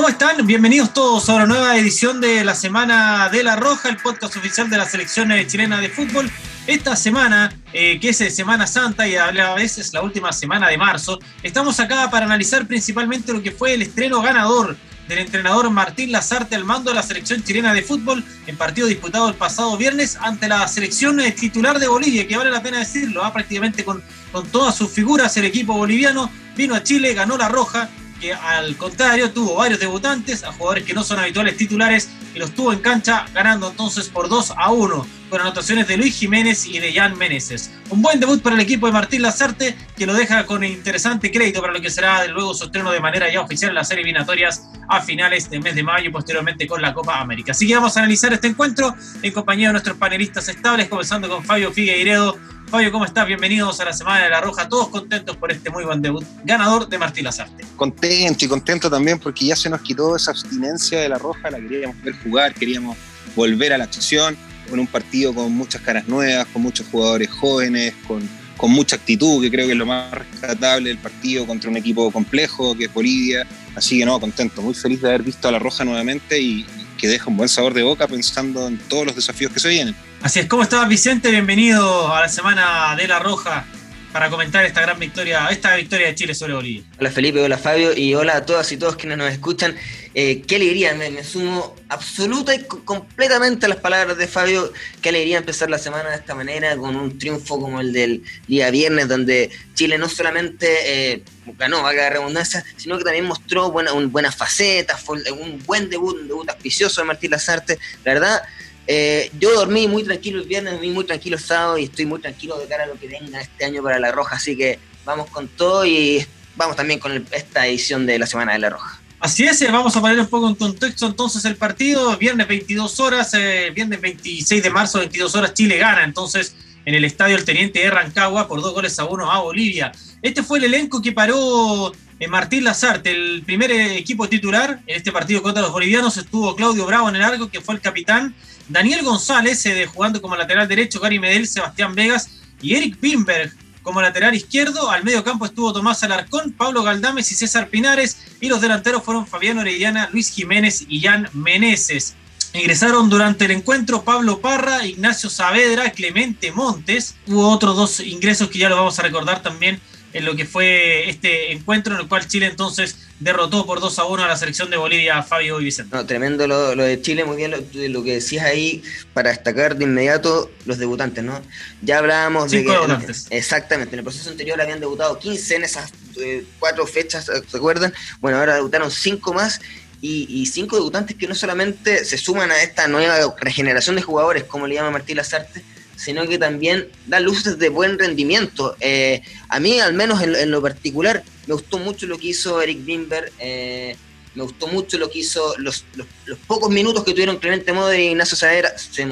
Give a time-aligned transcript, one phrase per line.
[0.00, 0.46] ¿Cómo están?
[0.46, 4.70] Bienvenidos todos a una nueva edición de la Semana de la Roja, el podcast oficial
[4.70, 6.30] de la selección chilena de fútbol.
[6.66, 10.68] Esta semana, eh, que es Semana Santa y a la vez es la última semana
[10.68, 14.74] de marzo, estamos acá para analizar principalmente lo que fue el estreno ganador
[15.06, 19.28] del entrenador Martín Lazarte al mando de la selección chilena de fútbol en partido disputado
[19.28, 23.22] el pasado viernes ante la selección eh, titular de Bolivia, que vale la pena decirlo,
[23.22, 23.34] ¿ah?
[23.34, 27.90] prácticamente con, con todas sus figuras el equipo boliviano vino a Chile, ganó la roja
[28.20, 32.54] que al contrario tuvo varios debutantes, a jugadores que no son habituales titulares, y los
[32.54, 36.78] tuvo en cancha ganando entonces por 2 a 1, con anotaciones de Luis Jiménez y
[36.78, 37.72] de Jan Meneses.
[37.88, 41.60] Un buen debut para el equipo de Martín Lazarte, que lo deja con interesante crédito
[41.60, 45.00] para lo que será luego su estreno de manera ya oficial en las eliminatorias a
[45.00, 47.52] finales del mes de mayo y posteriormente con la Copa América.
[47.52, 51.44] Así que vamos a analizar este encuentro en compañía de nuestros panelistas estables, comenzando con
[51.44, 52.38] Fabio Figueiredo,
[52.70, 53.26] Fabio, ¿cómo estás?
[53.26, 54.68] Bienvenidos a la Semana de la Roja.
[54.68, 57.64] Todos contentos por este muy buen debut ganador de Martín Lazarte.
[57.74, 61.58] Contento y contento también porque ya se nos quitó esa abstinencia de la Roja, la
[61.58, 62.96] queríamos ver jugar, queríamos
[63.34, 64.36] volver a la acción
[64.70, 68.22] con un partido con muchas caras nuevas, con muchos jugadores jóvenes, con,
[68.56, 72.12] con mucha actitud, que creo que es lo más rescatable del partido contra un equipo
[72.12, 73.48] complejo que es Bolivia.
[73.74, 76.64] Así que no, contento, muy feliz de haber visto a la Roja nuevamente y,
[76.96, 79.96] que deja un buen sabor de boca pensando en todos los desafíos que se vienen.
[80.22, 81.30] Así es, ¿cómo estás Vicente?
[81.30, 83.64] Bienvenido a la Semana de la Roja
[84.12, 86.82] para comentar esta gran victoria, esta victoria de Chile sobre Bolivia.
[86.98, 89.74] Hola Felipe, hola Fabio y hola a todas y todos quienes nos escuchan.
[90.12, 94.74] Eh, qué alegría, me, sumo absoluta y completamente a las palabras de Fabio.
[95.00, 98.70] Qué alegría empezar la semana de esta manera, con un triunfo como el del día
[98.70, 101.24] viernes, donde Chile no solamente eh,
[101.56, 106.14] ganó, va a redundancia, sino que también mostró buena, buenas facetas, fue un buen debut,
[106.20, 107.78] un debut auspicioso de Martín Lazarte.
[108.04, 108.42] La verdad,
[108.86, 112.20] eh, yo dormí muy tranquilo el viernes, dormí muy tranquilo el sábado y estoy muy
[112.20, 114.36] tranquilo de cara a lo que venga este año para La Roja.
[114.36, 116.24] Así que vamos con todo y
[116.56, 119.00] vamos también con esta edición de la Semana de La Roja.
[119.20, 122.16] Así es, eh, vamos a poner un poco en contexto entonces el partido.
[122.16, 126.54] Viernes 22 horas, eh, viernes 26 de marzo, 22 horas, Chile gana entonces
[126.86, 129.92] en el estadio El Teniente de Rancagua por dos goles a uno a Bolivia.
[130.22, 131.92] Este fue el elenco que paró
[132.28, 136.16] Martín Lazarte, el primer equipo titular en este partido contra los bolivianos.
[136.18, 138.34] Estuvo Claudio Bravo en el arco, que fue el capitán
[138.68, 142.30] Daniel González eh, jugando como lateral derecho, Gary Medel, Sebastián Vegas
[142.60, 144.90] y Eric Pimberg como lateral izquierdo.
[144.90, 148.18] Al medio campo estuvo Tomás Alarcón, Pablo Galdames y César Pinares.
[148.40, 152.14] Y los delanteros fueron Fabián Orellana, Luis Jiménez y Jan Meneses.
[152.52, 157.14] Ingresaron durante el encuentro Pablo Parra, Ignacio Saavedra, Clemente Montes.
[157.26, 159.80] Hubo otros dos ingresos que ya lo vamos a recordar también
[160.12, 164.04] en lo que fue este encuentro en el cual Chile entonces derrotó por 2 a
[164.06, 165.94] 1 a la selección de Bolivia, Fabio y Vicente.
[165.94, 168.82] No, tremendo lo, de Chile, muy bien lo, que decías ahí,
[169.12, 171.40] para destacar de inmediato los debutantes, ¿no?
[171.82, 172.70] Ya hablábamos de que...
[172.70, 173.26] Debutantes.
[173.30, 177.92] exactamente, en el proceso anterior habían debutado 15 en esas eh, cuatro fechas, ¿se acuerdan?
[178.20, 179.60] Bueno, ahora debutaron 5 más
[180.00, 184.44] y, y, cinco debutantes que no solamente se suman a esta nueva regeneración de jugadores,
[184.44, 185.62] como le llama Martín Lazarte,
[186.00, 188.74] sino que también da luces de buen rendimiento.
[188.80, 192.82] Eh, a mí, al menos en, lo particular, me gustó mucho lo que hizo Eric
[192.86, 193.94] Bimber, eh,
[194.34, 198.08] me gustó mucho lo que hizo, los, los, pocos minutos que tuvieron Clemente Moder y
[198.08, 199.06] Ignacio Saavedra, se,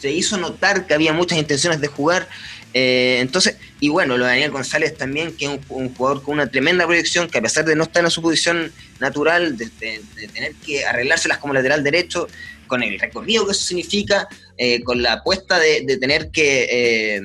[0.00, 2.28] se hizo notar que había muchas intenciones de jugar.
[2.74, 6.48] Eh, entonces, y bueno, lo de Daniel González también, que es un, jugador con una
[6.48, 10.54] tremenda proyección, que a pesar de no estar en su posición natural, de, de tener
[10.66, 12.26] que arreglárselas como lateral derecho,
[12.72, 14.26] con el recorrido que eso significa,
[14.58, 17.22] eh, con la apuesta de, tener que eh,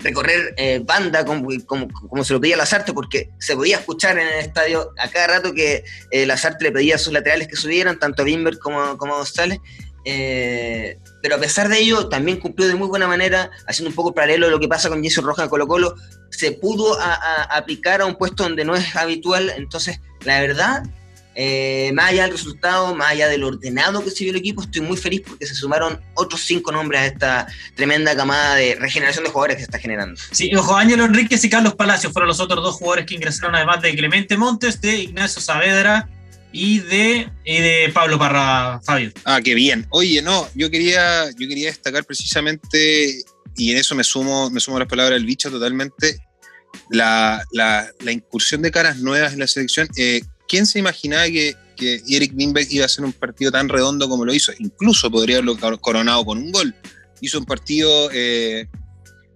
[0.00, 4.40] recorrer eh, banda como, como, se lo pedía Lazarte, porque se podía escuchar en el
[4.40, 8.24] estadio a cada rato que Lazarte le pedía a sus laterales que subieran, tanto a
[8.24, 9.60] Bimber como, como a González.
[10.04, 14.48] pero a pesar de ello, también cumplió de muy buena manera, haciendo un poco paralelo
[14.48, 15.94] a lo que pasa con Jason Roja en Colo Colo,
[16.30, 16.98] se pudo
[17.50, 20.82] aplicar a un puesto donde no es habitual, entonces la verdad
[21.34, 24.82] eh, más allá del resultado, más allá del ordenado que se vio el equipo, estoy
[24.82, 29.30] muy feliz porque se sumaron otros cinco nombres a esta tremenda camada de regeneración de
[29.30, 30.20] jugadores que se está generando.
[30.30, 33.80] Sí, ojo, Ángelo Enríquez y Carlos Palacios fueron los otros dos jugadores que ingresaron, además
[33.80, 36.08] de Clemente Montes, de Ignacio Saavedra
[36.52, 39.10] y de, de Pablo Parra, Fabio.
[39.24, 39.86] Ah, qué bien.
[39.88, 43.22] Oye, no, yo quería, yo quería destacar precisamente,
[43.56, 46.18] y en eso me sumo, me sumo a las palabras del bicho totalmente,
[46.90, 49.88] la, la, la, incursión de caras nuevas en la selección.
[49.96, 50.22] Eh,
[50.52, 54.34] ¿quién se imaginaba que, Eric Bimbeck iba a hacer un partido tan redondo como lo
[54.34, 54.52] hizo?
[54.58, 56.74] Incluso podría haberlo coronado con un gol.
[57.22, 58.68] Hizo un partido eh,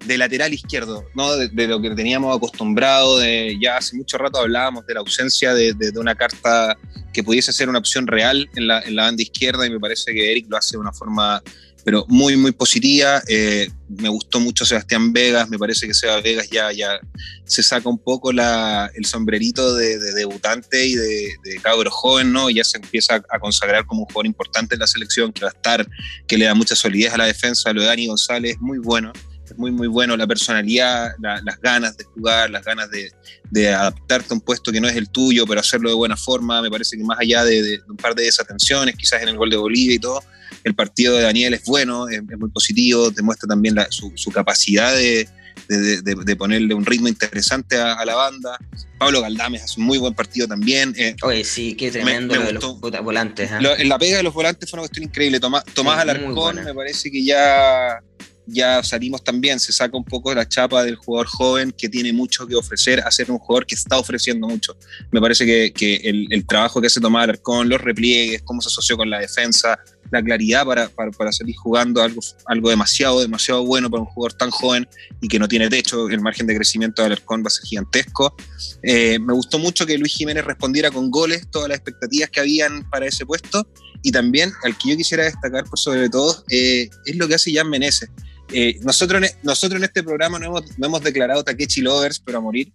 [0.05, 1.35] de lateral izquierdo, ¿no?
[1.35, 5.75] De, lo que teníamos acostumbrado, de, ya hace mucho rato hablábamos de la ausencia de,
[5.97, 6.77] una carta
[7.15, 10.47] que pudiese ser una opción real en la, banda izquierda y me parece que Eric
[10.51, 11.43] lo hace de una forma
[11.87, 13.23] pero muy, muy positiva.
[13.29, 16.99] Eh, me gustó mucho Sebastián Vegas, me parece que Sebastián Vegas ya, ya
[17.45, 22.51] se saca un poco la, el sombrerito de, debutante y de, de, cabro joven, ¿no?
[22.51, 25.55] Ya se empieza a consagrar como un jugador importante en la selección, que va a
[25.55, 25.87] estar,
[26.27, 27.73] que le da mucha solidez a la defensa.
[27.73, 29.13] Lo de Dani González, muy bueno
[29.53, 33.11] es muy, muy bueno, la personalidad, las ganas de jugar, las ganas de,
[33.51, 36.63] de, adaptarte a un puesto que no es el tuyo, pero hacerlo de buena forma.
[36.63, 39.57] Me parece que más allá de, un par de desatenciones, quizás en el gol de
[39.57, 40.23] Bolivia y todo,
[40.65, 45.29] el partido de Daniel es bueno, es, muy positivo, demuestra también su, su, capacidad de,
[45.69, 48.59] de, ponerle un ritmo interesante a, la banda.
[48.99, 50.95] Pablo Galdames hace un muy buen partido también.
[50.97, 53.51] Eh, Oye, sí, qué tremendo lo de los volantes.
[53.51, 53.59] ¿eh?
[53.79, 55.41] en la pega de los volantes fue una cuestión increíble.
[55.41, 58.01] Tomás, Tomás Alarcón me parece que ya
[58.47, 62.47] ya salimos también, se saca un poco la chapa del jugador joven que tiene mucho
[62.47, 64.77] que ofrecer a ser un jugador que está ofreciendo mucho.
[65.11, 68.69] Me parece que, que el, el, trabajo que hace tomar con los repliegues, cómo se
[68.69, 69.79] asoció con la defensa,
[70.11, 74.35] la claridad para, para, para, salir jugando algo, algo demasiado, demasiado bueno para un jugador
[74.35, 74.89] tan joven
[75.21, 78.35] y que no tiene techo, el margen de crecimiento de Alarcón va a ser gigantesco.
[78.83, 82.89] Eh, me gustó mucho que Luis Jiménez respondiera con goles todas las expectativas que habían
[82.91, 83.67] para ese puesto
[84.03, 87.53] y también al que yo quisiera destacar por sobre todo eh, es lo que hace
[87.53, 88.11] Jan Meneses.
[88.53, 92.41] Eh, nosotros, nosotros en este programa no hemos, no hemos declarado Takechi Lovers, pero a
[92.41, 92.73] morir.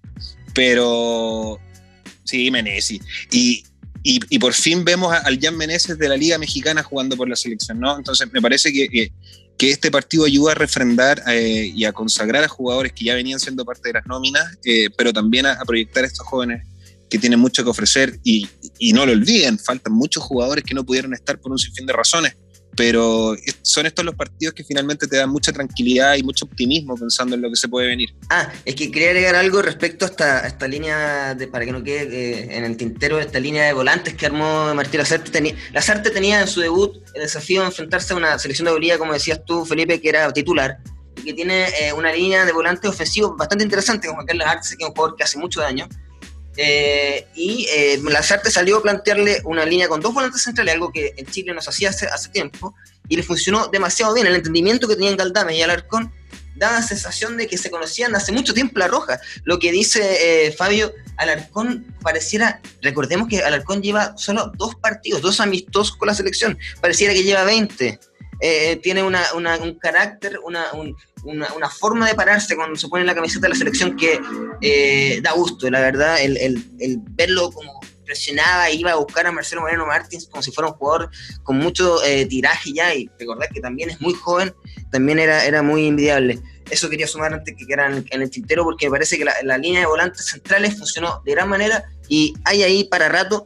[0.54, 1.60] Pero
[2.24, 3.00] sí, Menezes.
[3.32, 3.64] Y,
[4.04, 7.36] y, y, por fin vemos al Jan Meneses de la Liga Mexicana jugando por la
[7.36, 7.98] selección, ¿no?
[7.98, 9.12] Entonces me parece que, que,
[9.60, 13.64] este partido ayuda a refrendar eh, y a consagrar a jugadores que ya venían siendo
[13.64, 16.66] parte de las nóminas, eh, pero también a, a, proyectar a estos jóvenes
[17.12, 18.48] que tienen mucho que ofrecer y,
[18.80, 21.94] y no lo olviden, faltan muchos jugadores que no pudieron estar por un sinfín de
[21.94, 22.36] razones
[22.76, 27.36] pero son estos los partidos que finalmente te dan mucha tranquilidad y mucho optimismo pensando
[27.36, 28.14] en lo que se puede venir.
[28.30, 31.84] Ah, es que quería agregar algo respecto a esta, esta línea, de, para que no
[31.84, 35.32] quede eh, en el tintero, esta línea de volantes que armó Martín Lazarte.
[35.32, 38.98] Tenía, Lazarte tenía en su debut el desafío de enfrentarse a una selección de Bolivia,
[38.98, 40.78] como decías tú, Felipe, que era titular,
[41.18, 44.84] y que tiene eh, una línea de volantes ofensivos bastante interesante, como Carlos Arce, que
[44.84, 45.88] es un jugador que hace mucho daño.
[46.58, 51.14] Eh, y eh, Lazarte salió a plantearle una línea con dos volantes centrales, algo que
[51.16, 52.76] en Chile nos hacía hace, tiempo,
[53.08, 54.28] y le funcionó demasiado bien.
[54.28, 56.12] El entendimiento que tenían Galdame y Alarcón
[56.56, 59.20] daba la sensación de que se conocían hace mucho tiempo la roja.
[59.44, 65.40] Lo que dice eh, Fabio, Alarcón pareciera, recordemos que Alarcón lleva solo dos partidos, dos
[65.40, 68.00] amistosos con la selección, pareciera que lleva 20.
[68.44, 73.06] Eh, tiene una, una, un carácter, una, un, una, forma de pararse cuando se pone
[73.06, 74.20] la camiseta de la selección que
[74.62, 79.62] eh, da gusto, la verdad, el, el, verlo como presionaba, iba a buscar a Marcelo
[79.62, 81.12] Moreno Martins como si fuera un jugador
[81.44, 84.56] con mucho eh, tiraje ya, y recordar que también es muy joven,
[84.92, 86.40] también era, era muy envidiable.
[86.72, 89.82] Eso quería sumar antes que quedaran en el tintero porque me parece que la línea
[89.82, 93.46] de volantes centrales funcionó de gran manera y hay ahí para rato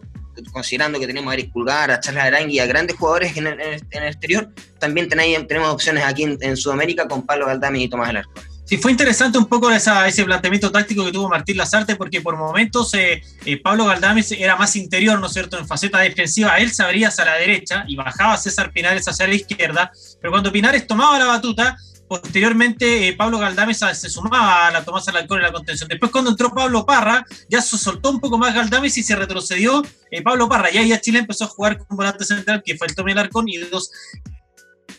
[0.52, 4.50] considerando que tenemos a Eric Pulgar, a Charles Arangui, a grandes jugadores en el, exterior,
[4.80, 8.44] también tenemos opciones aquí en, Sudamérica con Pablo Galdami y Tomás Alarcón.
[8.66, 12.92] Sí, fue interesante un poco ese planteamiento táctico que tuvo Martín Lazarte, porque por momentos
[12.96, 16.82] eh, eh, Pablo Galdames era más interior, ¿no es cierto?, en faceta defensiva, él se
[16.82, 21.20] abría hacia la derecha y bajaba César Pinares hacia la izquierda, pero cuando Pinares tomaba
[21.20, 25.90] la batuta, Posteriormente, eh, Pablo Galdames se sumaba a la Tomás Alarcón en la contención.
[25.90, 29.84] Después, cuando entró Pablo Parra, ya se soltó un poco más Galdames y se retrocedió
[30.12, 30.72] eh, Pablo Parra.
[30.72, 33.14] Y ahí a Chile empezó a jugar con un volante central que fue el Tomé
[33.14, 33.90] Alarcón y dos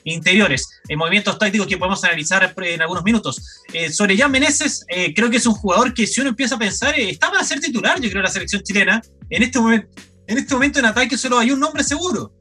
[0.03, 3.65] interiores, en movimientos tácticos que podemos analizar en algunos minutos.
[3.73, 4.85] Eh, sobre Jan Meneses,
[5.17, 8.01] creo que es un jugador que si uno empieza a pensar, está para ser titular,
[8.01, 9.03] yo creo, la selección chilena.
[9.31, 9.89] En este momento,
[10.29, 12.33] en este momento en ataque solo hay un nombre seguro,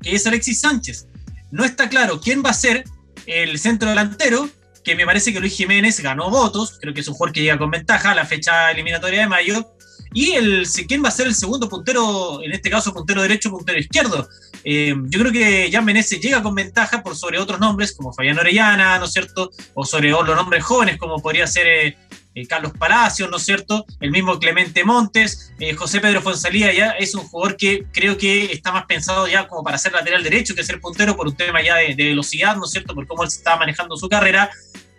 [0.00, 1.06] que es Alexis Sánchez.
[1.50, 2.84] No está claro quién va a ser
[3.26, 4.48] el centro delantero,
[4.84, 7.58] que me parece que Luis Jiménez ganó votos, creo que es un jugador que llega
[7.58, 9.70] con ventaja a la fecha eliminatoria de mayo.
[10.12, 13.78] Y el, quién va a ser el segundo puntero, en este caso puntero derecho, puntero
[13.78, 14.28] izquierdo.
[14.62, 18.38] Eh, yo creo que Jan Menezes llega con ventaja por sobre otros nombres, como Fabián
[18.38, 19.50] Orellana, ¿no es cierto?
[19.74, 21.96] O sobre los nombres jóvenes, como podría ser eh,
[22.34, 23.86] eh, Carlos Palacios, ¿no es cierto?
[24.00, 28.52] El mismo Clemente Montes, eh, José Pedro Fonsalía ya es un jugador que creo que
[28.52, 31.62] está más pensado ya como para ser lateral derecho que ser puntero por un tema
[31.62, 32.94] ya de, velocidad, ¿no es cierto?
[32.94, 34.50] Por cómo él está manejando su carrera.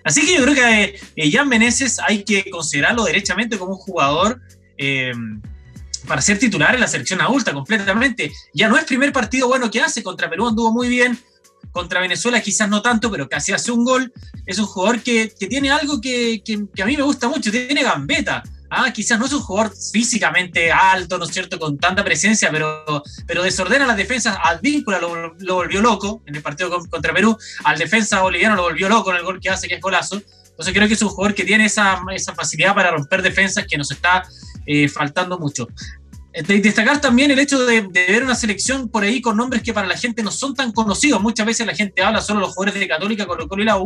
[0.03, 4.39] Así que yo creo que eh, Jan Meneses hay que considerarlo derechamente como un jugador
[6.07, 8.31] para ser titular en la selección adulta completamente.
[8.53, 11.17] Ya no es primer partido bueno que hace, contra Perú anduvo muy bien,
[11.75, 14.13] contra Venezuela quizás no tanto, pero casi hace un gol.
[14.45, 16.41] Es un jugador que, tiene algo que,
[16.81, 18.41] a mí me gusta mucho, tiene gambeta.
[18.69, 23.03] Ah, quizás no es un jugador físicamente alto, ¿no es cierto?, con tanta presencia, pero,
[23.27, 24.37] pero desordena las defensas.
[24.41, 27.37] Al vínculo lo, volvió loco en el partido contra Perú.
[27.65, 30.21] Al defensa boliviano lo volvió loco en el gol que hace, que es golazo.
[30.51, 33.77] Entonces creo que es un jugador que tiene esa, esa facilidad para romper defensas que
[33.77, 34.23] nos está
[34.65, 35.67] eh, faltando mucho.
[36.43, 39.97] Destacar también el hecho de, ver una selección por ahí con nombres que para la
[39.97, 41.21] gente no son tan conocidos.
[41.21, 43.77] Muchas veces la gente habla solo los jugadores de Católica, Colo Colo y la.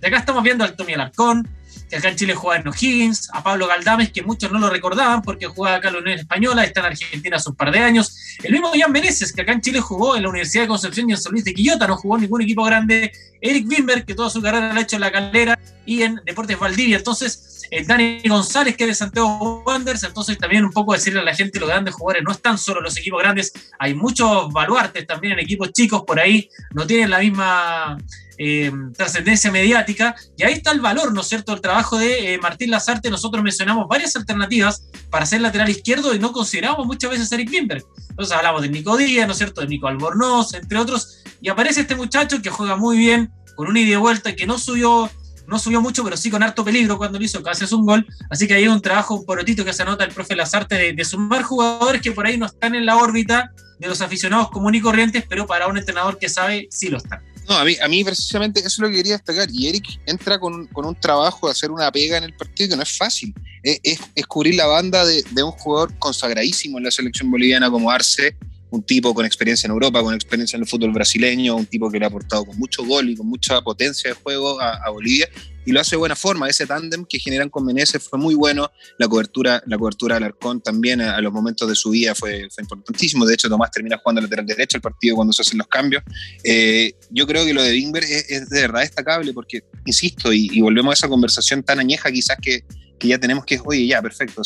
[0.00, 1.48] De acá estamos viendo al Tommy Alarcón,
[1.88, 5.22] que acá en Chile juega en O'Higgins, a Pablo Galdames, que muchos no lo recordaban
[5.22, 8.16] porque jugaba acá en la Unión Española, está en Argentina hace un par de años.
[8.42, 11.12] El mismo Jan Meneses, que acá en Chile jugó en la Universidad de Concepción y
[11.12, 13.12] en San Luis de Quillota, no jugó en ningún equipo grande.
[13.40, 16.58] Eric Wimber, que toda su carrera la ha hecho en la calera y en Deportes
[16.58, 16.98] Valdivia.
[16.98, 20.04] Entonces, el Dani González, que es de Santiago Wanderers.
[20.04, 22.96] Entonces, también un poco decirle a la gente, los grandes jugadores no están solo los
[22.96, 27.98] equipos grandes, hay muchos baluartes también en equipos chicos por ahí, no tienen la misma
[28.38, 30.14] eh, trascendencia mediática.
[30.36, 33.10] Y ahí está el valor, ¿no es cierto?, el trabajo de eh, Martín Lazarte.
[33.10, 37.50] Nosotros mencionamos varias alternativas para ser lateral izquierdo y no consideramos muchas veces a Eric
[37.50, 37.84] Wimberg.
[38.10, 41.22] Entonces hablamos de Nico Díaz, ¿no es cierto?, de Nico Albornoz, entre otros.
[41.40, 44.58] Y aparece este muchacho que juega muy bien, con un ida y vuelta, que no
[44.58, 45.10] subió
[45.48, 48.06] no subió mucho, pero sí con harto peligro cuando lo hizo, casi es un gol.
[48.28, 51.04] Así que hay un trabajo, un porotito que se anota el profe Lazarte de, de,
[51.06, 54.82] sumar jugadores que por ahí no están en la órbita de los aficionados comunes y
[54.82, 57.22] corrientes, pero para un entrenador que sabe, sí lo están.
[57.48, 59.48] No, a mí, a mí precisamente eso es lo que quería destacar.
[59.50, 62.76] Y Eric entra con, con un trabajo de hacer una pega en el partido que
[62.76, 63.34] no es fácil.
[63.62, 67.90] Es, es, cubrir la banda de, de, un jugador consagradísimo en la selección boliviana como
[67.90, 68.36] Arce,
[68.70, 71.98] un tipo con experiencia en Europa, con experiencia en el fútbol brasileño, un tipo que
[71.98, 75.28] le ha aportado con mucho gol y con mucha potencia de juego a, Bolivia
[75.64, 76.48] y lo hace de buena forma.
[76.48, 78.70] Ese tándem que generan con Meneses fue muy bueno.
[78.98, 82.62] La cobertura, la cobertura de Alarcón también a, los momentos de su vida fue, fue,
[82.62, 83.26] importantísimo.
[83.26, 86.02] De hecho, Tomás termina jugando lateral derecho el partido cuando se hacen los cambios.
[86.42, 90.48] Eh, yo creo que lo de Bingber es, es, de verdad destacable porque, insisto, y,
[90.52, 92.64] y, volvemos a esa conversación tan añeja quizás que,
[92.98, 94.42] que ya tenemos que es, oye, ya, perfecto.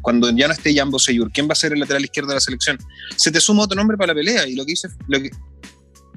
[0.00, 2.40] Cuando ya no esté Jambo Seyur, ¿quién va a ser el lateral izquierdo de la
[2.40, 2.78] selección?
[3.16, 5.30] Se te suma otro nombre para la pelea y lo que dice, lo que,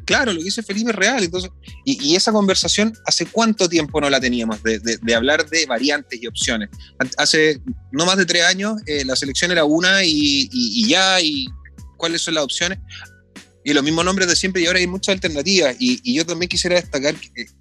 [0.05, 1.23] claro, lo que dice Felipe es real.
[1.23, 1.51] Entonces,
[1.83, 6.69] y, esa conversación, ¿hace cuánto tiempo no la teníamos de, hablar de variantes y opciones?
[7.17, 7.61] Hace
[7.91, 11.47] no más de tres años, eh, la selección era una y, y, ya, y
[11.97, 12.79] cuáles son las opciones.
[13.67, 15.75] Y los mismos nombres de siempre, y ahora hay muchas alternativas.
[15.79, 17.15] Y, yo también quisiera destacar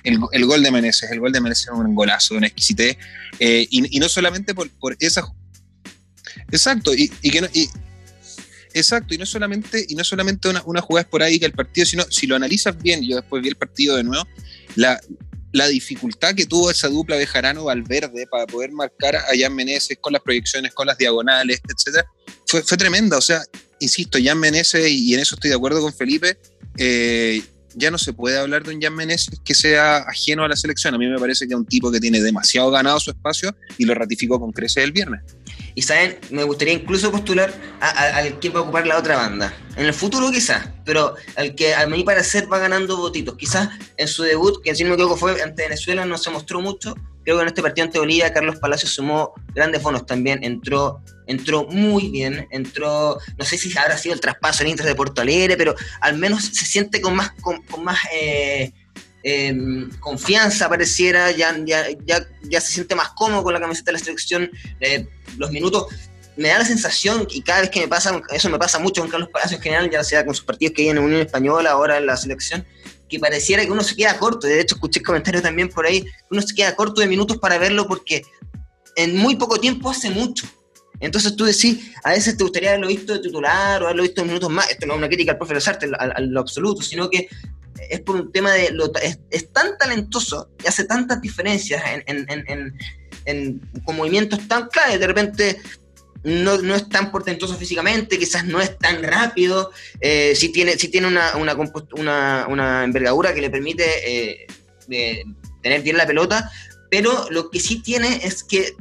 [0.04, 1.10] el, el, gol de Meneses.
[1.10, 2.98] El gol de Meneses es un golazo, una exquisitez.
[3.38, 5.26] Eh, y, no solamente por, por esa.
[6.52, 7.48] Exacto, y, que no,
[8.74, 12.26] Exacto, y no solamente, y no solamente una, una jugada esporádica del partido, sino si
[12.26, 14.28] lo analizas bien, yo después vi el partido de nuevo,
[14.76, 15.00] la,
[15.52, 20.12] la dificultad que tuvo esa dupla de Jarano-Valverde para poder marcar a Jan Meneses con
[20.12, 22.06] las proyecciones, con las diagonales, etcétera,
[22.46, 23.16] fue, fue tremenda.
[23.16, 23.40] O sea,
[23.80, 26.38] insisto, Jan Meneses, y en eso estoy de acuerdo con Felipe,
[26.76, 27.42] eh,
[27.74, 30.94] ya no se puede hablar de un Jan Meneses que sea ajeno a la selección.
[30.94, 33.84] A mí me parece que es un tipo que tiene demasiado ganado su espacio y
[33.84, 35.22] lo ratificó con creces el viernes.
[35.74, 39.52] Y saben, me gustaría incluso postular al que va a ocupar la otra banda.
[39.76, 43.36] En el futuro quizás, pero al que a mi parecer va ganando votitos.
[43.36, 46.60] Quizás en su debut, que si no me equivoco fue ante Venezuela, no se mostró
[46.60, 46.94] mucho.
[47.24, 50.44] Creo que en este partido ante Bolivia, Carlos Palacios sumó grandes bonos también.
[50.44, 52.46] Entró, entró muy bien.
[52.50, 56.18] Entró, no sé si habrá sido el traspaso en Inter de Porto Alegre, pero al
[56.18, 58.72] menos se siente con más, con, más eh,
[59.22, 59.56] eh,
[60.00, 64.04] confianza pareciera, ya, ya, ya, ya, se siente más cómodo con la camiseta de la
[64.04, 64.50] selección,
[64.80, 65.86] eh, los minutos,
[66.36, 69.10] me da la sensación, y cada vez que me pasa, eso me pasa mucho con
[69.10, 71.96] Carlos Palacio en general, ya sea con sus partidos que hay en Unión Española, ahora
[71.96, 72.66] en la selección,
[73.18, 76.54] pareciera que uno se queda corto, de hecho escuché comentarios también por ahí, uno se
[76.54, 78.22] queda corto de minutos para verlo porque
[78.96, 80.46] en muy poco tiempo hace mucho.
[81.00, 84.28] Entonces tú decís, a veces te gustaría haberlo visto de titular o haberlo visto en
[84.28, 84.70] minutos más.
[84.70, 87.28] Esto no es una crítica al profe Lazarte, a lo absoluto, sino que
[87.90, 88.70] es por un tema de.
[88.70, 92.78] Lo, es, es, tan talentoso y hace tantas diferencias en, en, en,
[93.24, 95.00] en con movimientos tan claves.
[95.00, 95.60] De repente
[96.24, 101.06] no, no, es tan portentoso físicamente, quizás no es tan rápido, eh, sí tiene, tiene
[101.06, 104.46] una, una, envergadura que le permite eh,
[105.62, 106.50] tener bien la pelota,
[106.90, 108.74] pero lo que sí tiene es que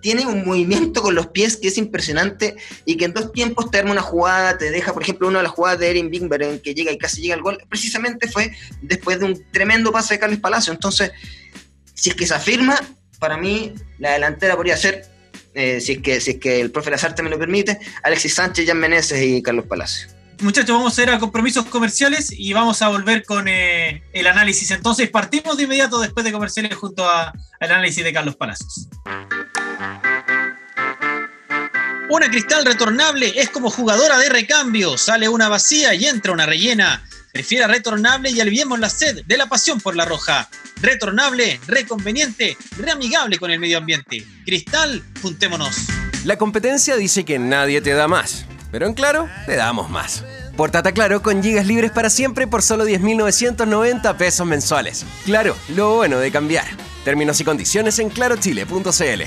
[0.00, 3.78] tiene un movimiento con los pies que es impresionante y que en dos tiempos te
[3.78, 6.60] arma una jugada, te deja, por ejemplo, una de las jugadas de Erin Bingber en
[6.60, 8.52] que llega y casi llega al gol, precisamente fue
[8.82, 10.72] después de un tremendo pase de Carlos Palacio.
[10.72, 11.10] Entonces,
[11.94, 12.78] si es que se afirma,
[13.18, 15.06] para mí la delantera podría ser,
[15.58, 18.64] eh, si, es que, si es que el profe Lazarte me lo permite, Alexis Sánchez,
[18.64, 20.08] Jan Meneses y Carlos Palacio.
[20.40, 24.70] Muchachos, vamos a ir a compromisos comerciales y vamos a volver con eh, el análisis.
[24.70, 28.88] Entonces, partimos de inmediato después de comerciales junto al análisis de Carlos Palacios.
[32.08, 34.96] Una cristal retornable es como jugadora de recambio.
[34.96, 37.02] Sale una vacía y entra una rellena.
[37.38, 40.48] Prefiera retornable y aliviemos la sed de la pasión por la roja.
[40.82, 44.26] Retornable, reconveniente, reamigable con el medio ambiente.
[44.44, 45.86] Cristal, juntémonos.
[46.24, 50.24] La competencia dice que nadie te da más, pero en Claro te damos más.
[50.56, 55.06] Portate Claro con gigas libres para siempre por solo 10.990 pesos mensuales.
[55.24, 56.66] Claro, lo bueno de cambiar.
[57.04, 59.22] Términos y condiciones en clarochile.cl.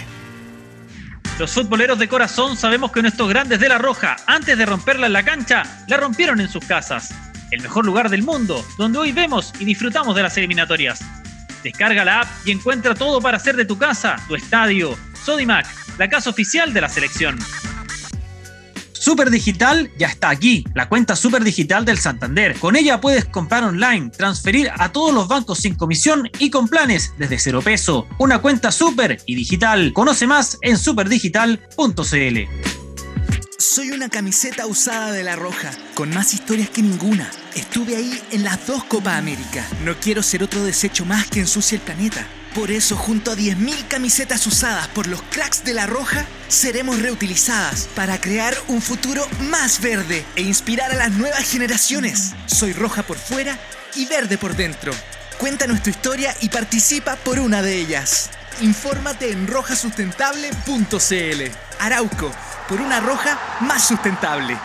[1.39, 5.13] Los futboleros de corazón sabemos que nuestros grandes de la Roja, antes de romperla en
[5.13, 7.13] la cancha, la rompieron en sus casas.
[7.51, 11.01] El mejor lugar del mundo, donde hoy vemos y disfrutamos de las eliminatorias.
[11.63, 14.98] Descarga la app y encuentra todo para hacer de tu casa, tu estadio.
[15.24, 15.67] Sodimac,
[15.98, 17.38] la casa oficial de la selección.
[19.01, 22.55] Super Digital ya está aquí, la cuenta Super Digital del Santander.
[22.60, 27.13] Con ella puedes comprar online, transferir a todos los bancos sin comisión y con planes
[27.17, 28.08] desde cero peso.
[28.20, 29.91] Una cuenta super y digital.
[29.93, 32.71] Conoce más en superdigital.cl.
[33.62, 37.30] Soy una camiseta usada de La Roja, con más historias que ninguna.
[37.53, 39.63] Estuve ahí en las dos Copa América.
[39.86, 42.25] No quiero ser otro desecho más que ensucie el planeta.
[42.56, 47.88] Por eso, junto a 10.000 camisetas usadas por los cracks de La Roja, seremos reutilizadas
[47.96, 52.32] para crear un futuro más verde e inspirar a las nuevas generaciones.
[52.48, 53.60] Soy roja por fuera
[53.94, 54.91] y verde por dentro.
[55.38, 58.32] Cuenta nuestra historia y participa por una de ellas.
[58.60, 61.51] Infórmate en rojasustentable.cl.
[61.79, 62.31] Arauco,
[62.67, 64.58] por una roja más sustentable.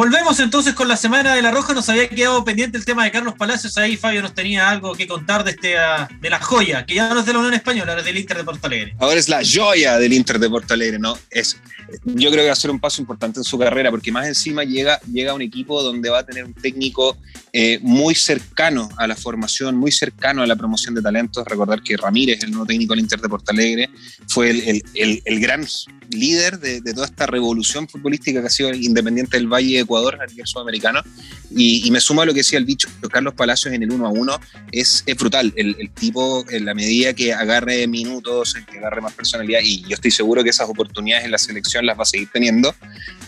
[0.00, 1.74] Volvemos entonces con la semana de la Roja.
[1.74, 3.76] Nos había quedado pendiente el tema de Carlos Palacios.
[3.76, 7.12] Ahí Fabio nos tenía algo que contar de, este, ah, de la joya, que ya
[7.12, 8.94] no es de la Unión Española, es del Inter de Porto Alegre.
[8.98, 11.18] Ahora es la joya del Inter de Porto Alegre, ¿no?
[11.28, 11.58] Es,
[12.04, 14.64] yo creo que va a ser un paso importante en su carrera, porque más encima
[14.64, 17.16] llega, llega un equipo donde va a tener un técnico
[17.52, 21.44] eh, muy cercano a la formación, muy cercano a la promoción de talentos.
[21.46, 23.90] Recordar que Ramírez, el nuevo técnico del Inter de Porto Alegre,
[24.28, 25.66] fue el, el, el, el gran
[26.10, 30.18] líder de, de, toda esta revolución futbolística que ha sido Independiente del Valle de Ecuador
[30.20, 31.02] a nivel sudamericano.
[31.50, 34.06] Y, y, me sumo a lo que decía el dicho, Carlos Palacios en el 1
[34.06, 34.40] a 1
[34.72, 35.52] es, es brutal.
[35.56, 39.94] El, el, tipo, en la medida que agarre minutos, que agarre más personalidad, y yo
[39.94, 42.74] estoy seguro que esas oportunidades en la selección las va a seguir teniendo,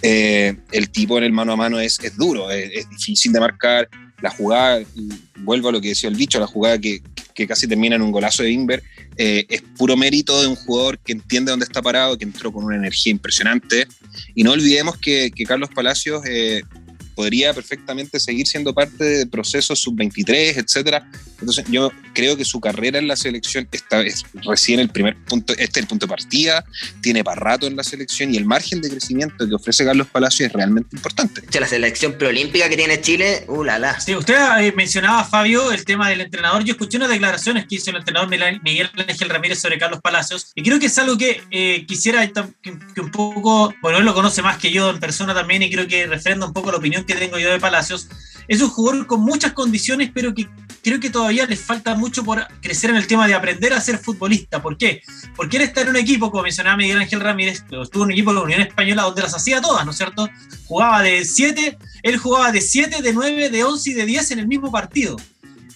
[0.03, 3.89] eh, el tipo en el mano a mano es, es duro, es, difícil de marcar.
[4.21, 4.81] La jugada,
[5.39, 7.03] vuelvo a lo que decía el dicho, la jugada que,
[7.35, 8.81] que casi termina en un golazo de Inver,
[9.17, 12.65] eh, es puro mérito de un jugador que entiende dónde está parado, que entró con
[12.65, 13.89] una energía impresionante.
[14.35, 16.63] Y no olvidemos que, que Carlos Palacios eh,
[17.15, 21.11] podría perfectamente seguir siendo parte de procesos sub-23, etcétera.
[21.41, 25.53] Entonces, yo creo que su carrera en la selección está es recién el primer punto,
[25.55, 26.65] este es el punto de partida,
[27.01, 30.49] tiene para rato en la selección y el margen de crecimiento que ofrece Carlos Palacios
[30.49, 31.43] es realmente importante.
[31.59, 34.01] La selección preolímpica que tiene Chile, uh, la, la.
[34.01, 36.65] Sí, usted eh, mencionaba, Fabio, el tema del entrenador.
[36.65, 40.63] Yo escuché unas declaraciones que hizo el entrenador Miguel Ángel Ramírez sobre Carlos Palacios y
[40.63, 44.43] creo que es algo que eh, quisiera que, que, un poco, bueno, él lo conoce
[44.43, 47.15] más que yo en persona también y creo que refrenda un poco la opinión que
[47.15, 48.09] tengo yo de Palacios.
[48.49, 50.49] Es un jugador con muchas condiciones, pero que
[50.83, 53.99] creo que todavía les falta mucho por crecer en el tema de aprender a ser
[53.99, 54.61] futbolista.
[54.61, 55.03] ¿Por qué?
[55.37, 58.31] Porque él está en un equipo, como mencionaba Miguel Ángel Ramírez, estuvo en un equipo
[58.31, 60.29] de la Unión Española donde las hacía todas, ¿no es cierto?
[60.67, 64.39] Jugaba de 7, él jugaba de 7, de 9, de 11 y de 10 en
[64.41, 65.17] el mismo partido.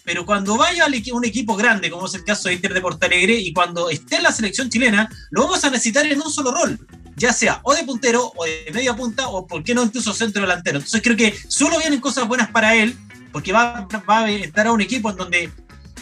[0.04, 3.06] Pero cuando vaya a un equipo grande, como es el caso de Inter de Porto
[3.06, 6.52] Alegre, y cuando esté en la selección chilena, lo vamos a necesitar en un solo
[6.52, 6.78] rol
[7.16, 10.42] ya sea o de puntero o de media punta o por qué no incluso centro
[10.42, 10.78] delantero.
[10.78, 12.96] Entonces creo que solo vienen cosas buenas para él
[13.32, 15.50] porque va, a estar a un equipo en donde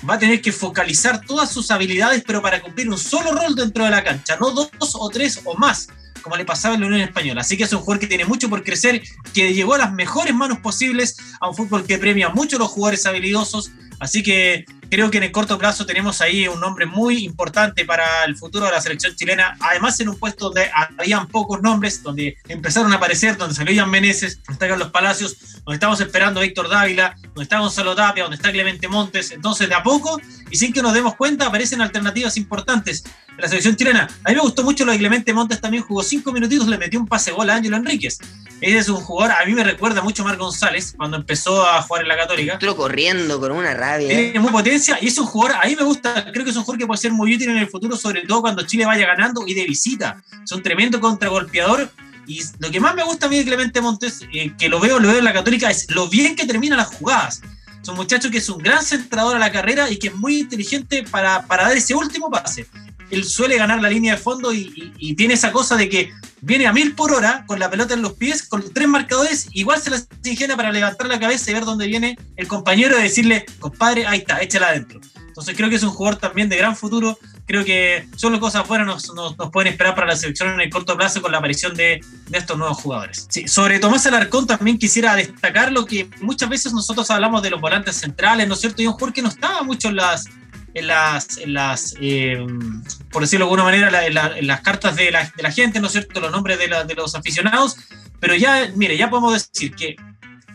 [0.08, 3.84] va a tener que focalizar todas sus habilidades pero para cumplir un solo rol dentro
[3.84, 5.88] de la cancha, no dos o tres o más
[6.24, 7.42] como le pasaba en la Unión Española.
[7.42, 9.02] Así que es un jugador que tiene mucho por crecer,
[9.34, 12.70] que llegó a las mejores manos posibles a un fútbol que premia mucho a los
[12.70, 13.70] jugadores habilidosos.
[14.00, 14.64] Así que
[14.94, 18.66] creo que en el corto plazo tenemos ahí un nombre muy importante para el futuro
[18.66, 19.56] de la selección chilena.
[19.58, 23.90] Además, en un puesto donde habían pocos nombres, donde empezaron a aparecer, donde salió Ian
[23.90, 28.22] Meneses, donde está Carlos Palacios, donde estamos esperando a Víctor Dávila, donde está Gonzalo Tapia,
[28.22, 29.32] donde está Clemente Montes.
[29.32, 33.04] Entonces, de a poco, y sin que nos demos cuenta, aparecen alternativas importantes
[33.38, 34.08] la selección chilena.
[34.24, 37.00] A mí me gustó mucho lo de Clemente Montes, también jugó cinco minutitos, le metió
[37.00, 38.18] un pase gol a Ángelo Enríquez.
[38.60, 41.82] Ese es un jugador, a mí me recuerda mucho a Mar González cuando empezó a
[41.82, 42.54] jugar en la Católica.
[42.54, 44.08] Entró corriendo con una rabia.
[44.08, 46.62] Tiene muy potencia y es un jugador, a mí me gusta, creo que es un
[46.62, 49.46] jugador que puede ser muy útil en el futuro, sobre todo cuando Chile vaya ganando
[49.46, 50.22] y de visita.
[50.42, 51.90] Es un tremendo contragolpeador.
[52.26, 54.98] Y lo que más me gusta a mí de Clemente Montes, eh, que lo veo,
[54.98, 57.42] lo veo en la Católica, es lo bien que termina las jugadas.
[57.82, 60.40] Es un muchacho que es un gran centrador a la carrera y que es muy
[60.40, 62.66] inteligente para, para dar ese último pase.
[63.10, 66.72] Él suele ganar la línea de fondo y, tiene esa cosa de que viene a
[66.72, 70.08] mil por hora con la pelota en los pies, con tres marcadores, igual se las
[70.24, 74.18] ingenia para levantar la cabeza y ver dónde viene el compañero y decirle, compadre, ahí
[74.18, 75.00] está, échala adentro.
[75.34, 77.18] Entonces creo que es un jugador también de gran futuro.
[77.44, 80.96] Creo que solo cosas buenas nos, nos, pueden esperar para la selección en el corto
[80.96, 83.26] plazo con la aparición de, estos nuevos jugadores.
[83.46, 87.96] Sobre Tomás Alarcón también quisiera destacar lo que muchas veces nosotros hablamos de los volantes
[87.96, 88.80] centrales, ¿no es cierto?
[88.80, 90.28] Y un jugador que no estaba mucho en las,
[90.74, 92.44] en las, eh,
[93.10, 95.92] por decirlo de alguna manera, en, la, en las cartas de la, gente, ¿no es
[95.92, 96.20] cierto?
[96.20, 97.76] Los nombres de los aficionados.
[98.20, 99.96] Pero ya, mire, ya podemos decir que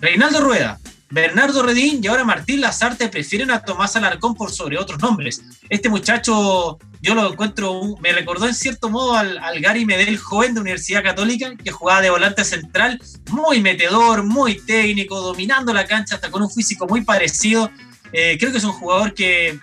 [0.01, 0.79] Reinaldo Rueda,
[1.11, 5.41] Bernardo Redín y ahora Martín Lazarte prefieren a Tomás Alarcón por sobre otros nombres.
[5.69, 10.53] Este muchacho yo lo encuentro, me recordó en cierto modo al, al, Gary Medel joven
[10.53, 16.15] de Universidad Católica, que jugaba de volante central, muy metedor, muy técnico, dominando la cancha,
[16.15, 17.71] hasta con un físico muy parecido.
[18.11, 19.59] Eh, creo que es un jugador que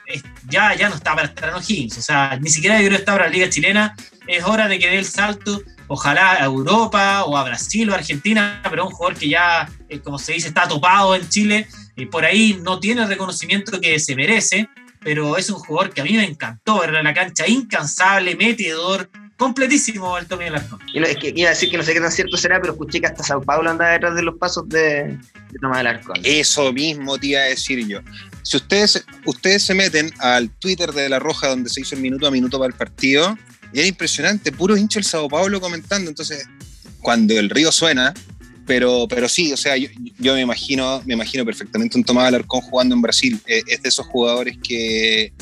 [0.48, 3.02] ya, ya no está para estar en O'Higgins, o sea, ni siquiera yo creo que
[3.02, 3.96] está para la Liga Chilena.
[4.26, 7.96] Es hora de que dé el salto, ojalá a Europa o a Brasil o a
[7.96, 12.06] Argentina, pero un jugador que ya, eh, como se dice, está topado en Chile y
[12.06, 14.68] por ahí no tiene el reconocimiento que se merece
[15.06, 20.16] pero es un jugador que a mí me encantó en la cancha, incansable, metedor, completísimo
[20.18, 20.80] el Tommy Alarcón.
[20.92, 22.72] Y no, es que iba a decir que no sé qué tan cierto será, pero
[22.72, 25.18] escuché que hasta Sao Paulo andaba detrás de los pasos de,
[25.52, 26.16] de Tomás Alarcón.
[26.22, 28.00] Eso mismo te iba a decir yo.
[28.42, 32.26] Si ustedes, ustedes se meten al Twitter de La Roja, donde se hizo el minuto
[32.26, 33.36] a minuto para el partido,
[33.72, 36.08] y era impresionante, puro hincha el Sao Paulo comentando.
[36.08, 36.48] Entonces,
[37.00, 38.14] cuando el río suena,
[38.66, 42.60] pero, pero sí, o sea, yo, yo, me imagino, me imagino perfectamente un Tomás Alarcón
[42.60, 43.40] jugando en Brasil.
[43.46, 45.32] Eh, es de esos jugadores que,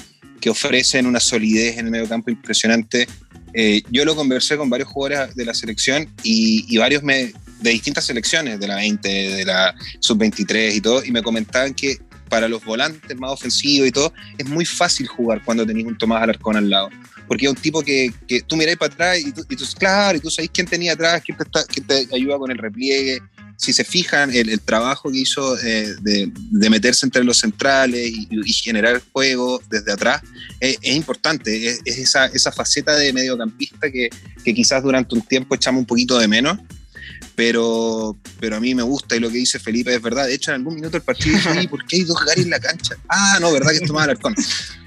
[0.40, 3.08] que, ofrecen una solidez en el medio campo impresionante.
[3.54, 8.04] Eh, yo lo conversé con varios jugadores de la selección y, varios me, de distintas
[8.04, 12.64] selecciones, de la 20, de la sub-23 y todo, y me comentaban que para los
[12.64, 16.68] volantes más ofensivos y todo, es muy fácil jugar cuando tenéis un Tomás Alarcón al
[16.68, 16.90] lado
[17.26, 18.12] porque es un tipo que,
[18.46, 21.22] tú miráis para atrás y tú, y tú, claro, y tú sabéis quién tenía atrás,
[21.24, 23.20] quién te, está, quién te ayuda con el repliegue.
[23.56, 28.10] Si se fijan, el, el trabajo que hizo eh, de, de, meterse entre los centrales
[28.10, 30.22] y, y generar juego desde atrás
[30.60, 31.68] es, es importante.
[31.68, 34.10] Es, es, esa, esa faceta de mediocampista que,
[34.44, 36.58] que quizás durante un tiempo echamos un poquito de menos.
[37.36, 40.26] Pero, pero a mí me gusta y lo que dice Felipe es verdad.
[40.26, 42.60] De hecho, en algún minuto del partido dije, ¿por qué hay dos Gary en la
[42.60, 42.96] cancha?
[43.08, 44.34] Ah, no, verdad que es Tomás Alarcón.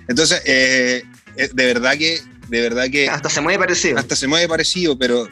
[0.08, 1.04] Entonces, eh,
[1.36, 3.10] de verdad que, de verdad que.
[3.10, 3.98] Hasta se mueve parecido.
[3.98, 5.28] Hasta se mueve parecido, pero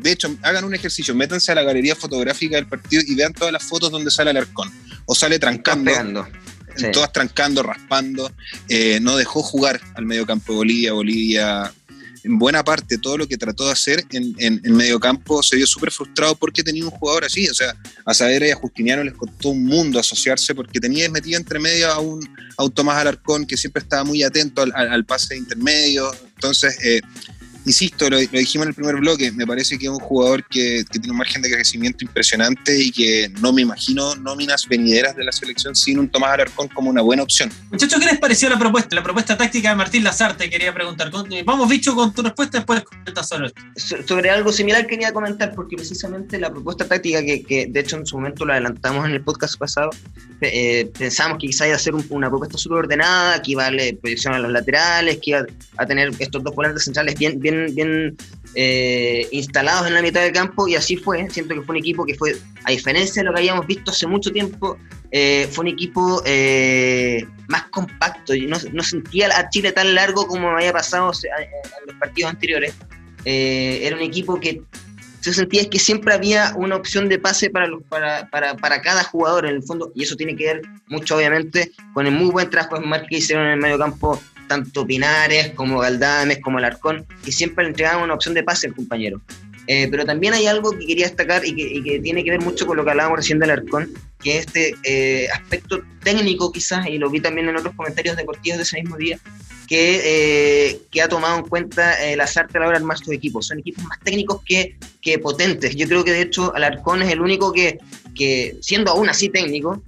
[0.00, 3.52] de hecho, hagan un ejercicio, métanse a la galería fotográfica del partido y vean todas
[3.52, 4.70] las fotos donde sale Alarcón.
[5.06, 6.26] O sale trancando.
[6.76, 6.86] Sí.
[6.92, 8.30] Todas trancando, raspando.
[8.68, 10.92] Eh, no dejó jugar al medio campo de Bolivia.
[10.92, 11.72] Bolivia,
[12.22, 15.56] en buena parte, todo lo que trató de hacer en, en, en medio campo se
[15.56, 17.48] vio súper frustrado porque tenía un jugador así.
[17.48, 21.38] O sea, a Saavedra y a Justiniano les costó un mundo asociarse porque tenía metido
[21.38, 24.92] entre medio a un, a un Tomás Alarcón que siempre estaba muy atento al, al,
[24.92, 26.14] al pase de intermedio.
[26.34, 27.00] Entonces, eh,
[27.64, 30.84] insisto, lo, lo, dijimos en el primer bloque, me parece que es un jugador que,
[30.90, 35.24] que, tiene un margen de crecimiento impresionante y que no me imagino nóminas venideras de
[35.24, 37.50] la selección sin un Tomás Alarcón como una buena opción.
[37.70, 38.94] Muchachos, ¿qué les pareció la propuesta?
[38.96, 41.10] La propuesta táctica de Martín Lazarte, quería preguntar.
[41.44, 43.96] Vamos, bicho, con tu respuesta, después comentas sobre esto.
[44.06, 48.06] Sobre algo similar quería comentar, porque precisamente la propuesta táctica, que, que de hecho en
[48.06, 49.90] su momento lo adelantamos en el podcast pasado,
[50.40, 53.66] eh, pensamos que quizá iba a ser un, una propuesta súper ordenada, que iba a
[53.66, 55.44] darle proyección a los laterales, que iba
[55.76, 58.16] a tener estos dos volantes centrales bien, bien, bien
[58.54, 61.28] eh, instalados en la mitad del campo, y así fue.
[61.30, 64.06] Siento que fue un equipo que fue, a diferencia de lo que habíamos visto hace
[64.06, 64.78] mucho tiempo,
[65.10, 68.34] eh, fue un equipo eh, más compacto.
[68.34, 72.74] y no, no, sentía a Chile tan largo como había pasado en los partidos anteriores.
[73.24, 74.62] era un equipo que
[75.20, 79.02] se sentía que siempre había una opción de pase para, los, para, para, para, cada
[79.04, 82.48] jugador en el fondo, y eso tiene que ver mucho obviamente con el muy buen
[82.50, 87.30] trabajo de que hicieron en el medio campo, tanto Pinares como Galdames, como Alarcón, que
[87.30, 89.20] siempre le entregaban una opción de pase al compañero.
[89.68, 92.40] Eh, pero también hay algo que quería destacar y que, y que, tiene que ver
[92.40, 96.86] mucho con lo que hablábamos recién del Alarcón, que es este eh, aspecto técnico quizás,
[96.88, 99.18] y lo vi también en otros comentarios deportivos de ese mismo día,
[99.68, 100.00] que,
[100.70, 103.12] eh, que, ha tomado en cuenta eh, las artes a la hora de armar sus
[103.12, 103.46] equipos.
[103.46, 105.76] Son equipos más técnicos que, que, potentes.
[105.76, 107.78] Yo creo que de hecho Alarcón es el único que,
[108.14, 109.82] que siendo aún así técnico,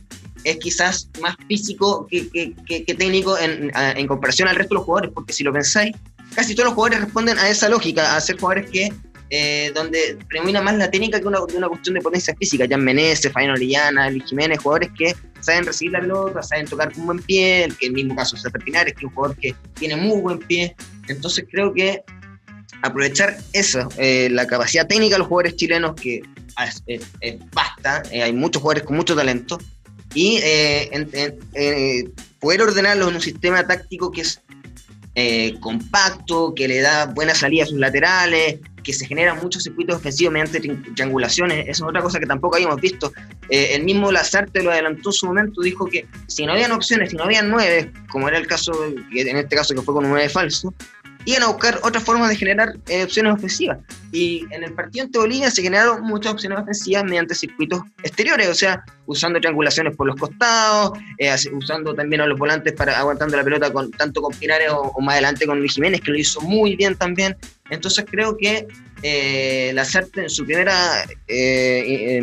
[0.45, 2.55] es quizás más físico que,
[2.99, 5.95] técnico en, comparación al resto de los jugadores, porque si lo pensáis,
[6.35, 8.91] casi todos los jugadores responden a esa lógica, a ser jugadores que
[9.33, 12.67] eh, donde predomina más la técnica que una, una cuestión de potencia física.
[12.69, 17.07] Jan Menezes, Fabián Orellana, Luis Jiménez, jugadores que saben recibir la pelota, saben tocar con
[17.07, 19.95] buen pie, que en el mismo caso César Pinares, que es un jugador que tiene
[19.95, 20.75] muy buen pie.
[21.07, 22.03] Entonces creo que
[22.83, 26.23] aprovechar eso, eh, la capacidad técnica de los jugadores chilenos, que
[26.67, 29.59] es, es, es basta, eh, hay muchos jugadores con mucho talento,
[30.15, 34.41] y en, en, poder ordenarlos en un sistema táctico que es
[35.15, 39.97] eh, compacto, que le da buena salida a sus laterales, que se generan muchos circuitos
[39.97, 41.63] ofensivos mediante triangulaciones.
[41.63, 43.13] Esa es otra cosa que tampoco habíamos visto.
[43.49, 47.11] Eh, el mismo Lazarte lo adelantó en su momento, dijo que si no habían opciones,
[47.11, 50.13] si no habían nueve, como era el caso, en este caso que fue con un
[50.13, 50.73] nueve falso,
[51.25, 53.79] iban a buscar otras formas de generar eh, opciones ofensivas.
[54.13, 58.55] Y en el partido ante Bolivia se generaron muchas opciones ofensivas mediante circuitos exteriores, o
[58.55, 63.45] sea, usando triangulaciones por los costados, eh, usando también a los volantes para aguantando la
[63.45, 66.77] pelota con tanto con Pinares o, más adelante con Luis Jiménez, que lo hizo muy
[66.77, 67.37] bien también.
[67.71, 68.67] Entonces creo que
[69.03, 72.17] eh, la Sarte en su primera, eh,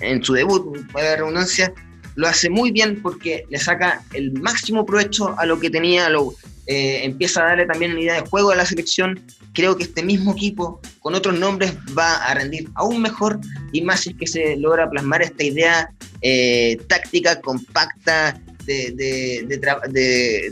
[0.00, 1.72] en, su debut, la redundancia,
[2.14, 6.10] lo hace muy bien porque le saca el máximo provecho a lo que tenía, a
[6.10, 6.34] lo,
[6.66, 9.20] eh, empieza a darle también una idea de juego a la selección.
[9.52, 13.40] Creo que este mismo equipo, con otros nombres, va a rendir aún mejor
[13.72, 19.44] y más si es que se logra plasmar esta idea eh, táctica, compacta, de,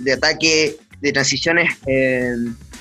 [0.01, 2.35] de, ataque, de transiciones eh,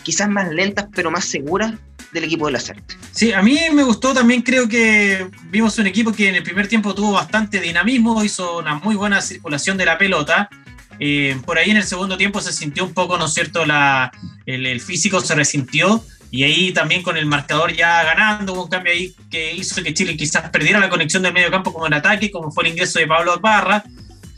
[0.04, 1.74] quizás más lentas, pero más seguras
[2.12, 2.84] del equipo de la CERT.
[3.12, 6.67] Sí, a mí me gustó también, creo que vimos un equipo que en el primer
[6.67, 10.50] tiempo tuvo bastante dinamismo, hizo una muy buena circulación de la pelota
[10.99, 14.12] eh, por ahí en el segundo tiempo se sintió un poco, ¿no es cierto?, la,
[14.45, 18.93] el, físico se resintió y ahí también con el marcador ya ganando, hubo un cambio
[18.93, 22.32] ahí que hizo que Chile quizás perdiera la conexión del medio campo como en ataque,
[22.32, 23.84] como fue el ingreso de Pablo Barra.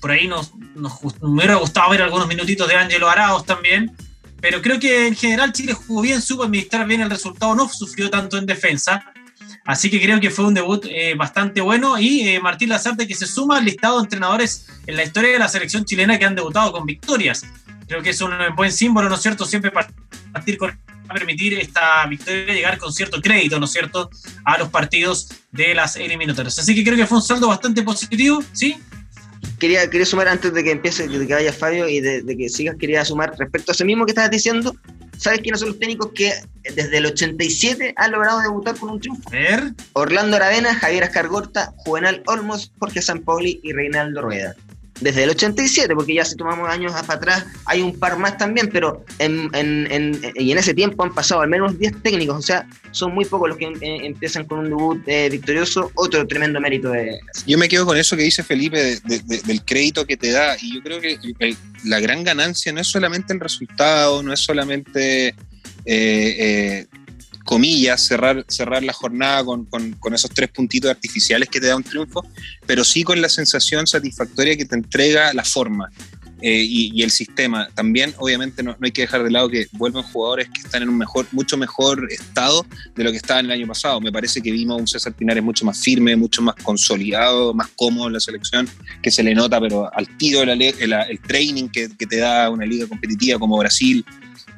[0.01, 3.95] Por ahí nos, nos, hubiera gustado ver algunos minutitos de Ángelo Araos también,
[4.41, 8.09] pero creo que en general Chile jugó bien, supo administrar bien el resultado, no sufrió
[8.09, 9.13] tanto en defensa.
[9.65, 13.15] Así que creo que fue un debut eh, bastante bueno y eh, Martín Lazarte que
[13.15, 16.35] se suma al listado de entrenadores en la historia de la selección chilena que han
[16.35, 17.43] debutado con victorias.
[17.87, 19.43] Creo que es un buen símbolo, ¿no es cierto?
[19.45, 20.77] Siempre partir con
[21.13, 24.09] permitir esta victoria llegar con cierto crédito, ¿no es cierto?,
[24.43, 26.57] a los partidos de las eliminatorias.
[26.59, 28.77] Así que creo que fue un saldo bastante positivo, ¿sí?
[29.59, 32.49] Quería, quería sumar antes de que empiece, de que vaya Fabio y de, de que
[32.49, 34.75] sigas, quería sumar respecto a ese mismo que estabas diciendo,
[35.17, 39.29] ¿Sabes quiénes son los técnicos que desde el 87 han logrado debutar con un triunfo?
[39.29, 39.73] ver.
[39.93, 44.55] Orlando Aravena, Javier Ascargorta, Juvenal Olmos, Jorge Sampaoli y Reinaldo Rueda
[45.01, 48.69] desde el 87, porque ya si tomamos años para atrás hay un par más también,
[48.71, 49.49] pero en,
[50.35, 53.49] y en ese tiempo han pasado al menos 10 técnicos, o sea, son muy pocos
[53.49, 57.19] los que em, eh, empiezan con un debut eh, victorioso, otro tremendo mérito de...
[57.45, 60.81] Yo me quedo con eso que dice Felipe del crédito que te da, y yo
[60.81, 61.17] creo que
[61.83, 65.35] la gran ganancia no es solamente el resultado, no es solamente...
[65.87, 66.87] Eh,
[67.45, 72.25] comillas, cerrar, cerrar la jornada con, esos tres puntitos artificiales que te da un triunfo,
[72.65, 75.89] pero sí con la sensación satisfactoria que te entrega la forma.
[76.41, 77.69] Eh, y, el sistema.
[77.73, 80.97] También, obviamente, no, hay que dejar de lado que vuelven jugadores que están en un
[80.97, 84.01] mejor, mucho mejor estado de lo que estaban el año pasado.
[84.01, 88.07] Me parece que vimos un César Pinares mucho más firme, mucho más consolidado, más cómodo
[88.07, 88.67] en la selección,
[89.01, 92.65] que se le nota, pero al tiro el, el, training que, que, te da una
[92.65, 94.05] liga competitiva como Brasil,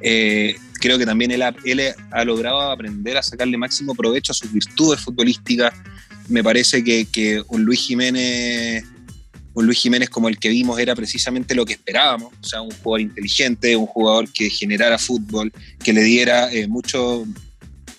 [0.02, 5.00] eh, creo que también él ha, logrado aprender a sacarle máximo provecho a sus virtudes
[5.00, 5.74] futbolísticas.
[6.28, 8.84] Me parece que, un Luis Jiménez
[9.54, 12.70] un Luis Jiménez como el que vimos era precisamente lo que esperábamos, o sea, un
[12.70, 15.52] jugador inteligente, un jugador que generara fútbol,
[15.84, 17.26] que le diera eh, mucho,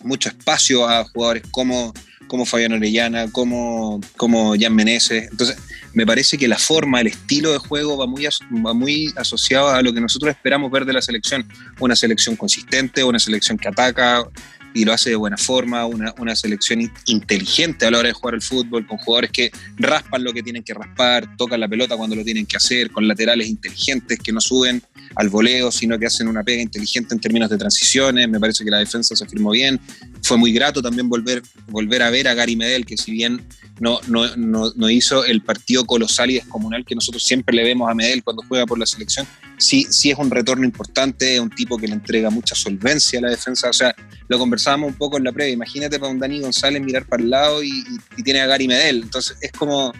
[0.04, 1.92] mucho espacio a jugadores como,
[2.28, 5.28] como Fabián Orellana, como, como Jan Meneses.
[5.30, 5.56] Entonces,
[5.94, 9.82] me parece que la forma, el estilo de juego va muy, va muy asociado a
[9.82, 11.44] lo que nosotros esperamos ver de la selección.
[11.80, 14.24] Una selección consistente, una selección que ataca,
[14.74, 18.34] y lo hace de buena forma, una, una, selección inteligente a la hora de jugar
[18.34, 22.14] el fútbol, con jugadores que raspan lo que tienen que raspar, tocan la pelota cuando
[22.14, 24.82] lo tienen que hacer, con laterales inteligentes que no suben
[25.16, 28.28] al voleo, sino que hacen una pega inteligente en términos de transiciones.
[28.28, 29.80] Me parece que la defensa se firmó bien.
[30.22, 33.44] Fue muy grato también volver, volver a ver a Gary Medel, que si bien
[33.80, 37.90] no, no, no, no hizo el partido colosal y descomunal que nosotros siempre le vemos
[37.90, 39.26] a Medel cuando juega por la selección,
[39.58, 43.22] sí, sí es un retorno importante, es un tipo que le entrega mucha solvencia a
[43.22, 43.68] la defensa.
[43.68, 43.94] O sea,
[44.28, 45.52] lo conversábamos un poco en la previa.
[45.52, 47.84] Imagínate para un Dani González mirar para el lado y,
[48.24, 49.02] tiene a Gary Medel.
[49.02, 49.92] Entonces es como,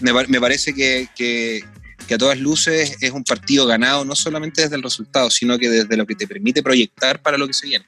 [0.00, 1.64] me, parece que, que,
[2.14, 5.96] a todas luces es un partido ganado, no solamente desde el resultado, sino que desde
[5.96, 7.84] lo que te permite proyectar para lo que se viene.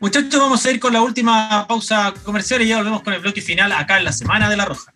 [0.00, 3.40] Muchachos, vamos a ir con la última pausa comercial y ya volvemos con el bloque
[3.40, 4.92] final acá en la Semana de la Roja.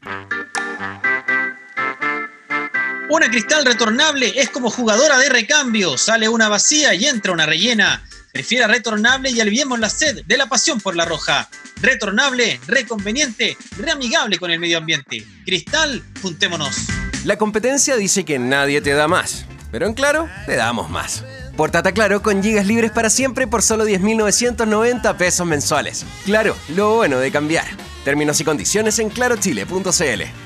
[3.09, 5.97] Una cristal retornable es como jugadora de recambio.
[5.97, 8.03] Sale una vacía y entra una rellena.
[8.33, 11.49] Prefiera retornable y aliviemos la sed de la pasión por la roja.
[11.81, 15.25] Retornable, reconveniente, reamigable con el medio ambiente.
[15.45, 16.87] Cristal, juntémonos.
[17.25, 19.47] La competencia dice que nadie te da más.
[19.71, 21.23] Pero en claro, te damos más.
[21.57, 26.05] Portata Claro con gigas libres para siempre por solo 10.990 pesos mensuales.
[26.25, 27.67] Claro, lo bueno de cambiar.
[28.05, 30.46] Términos y condiciones en clarochile.cl.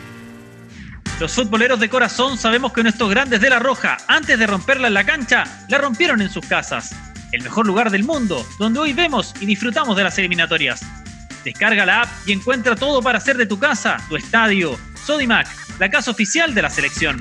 [1.20, 4.94] Los futboleros de corazón sabemos que nuestros grandes de la Roja, antes de romperla en
[4.94, 6.94] la cancha, la rompieron en sus casas.
[7.30, 10.80] El mejor lugar del mundo, donde hoy vemos y disfrutamos de las eliminatorias.
[11.44, 14.78] Descarga la app y encuentra todo para hacer de tu casa, tu estadio.
[15.04, 15.46] Sodimac,
[15.78, 17.20] la casa oficial de la selección.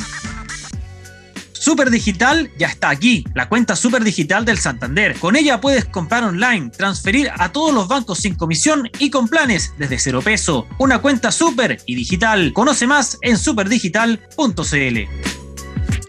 [1.60, 5.16] Super Digital ya está aquí, la cuenta Super Digital del Santander.
[5.20, 9.74] Con ella puedes comprar online, transferir a todos los bancos sin comisión y con planes
[9.78, 10.68] desde cero peso.
[10.78, 12.54] Una cuenta super y digital.
[12.54, 14.98] Conoce más en superdigital.cl.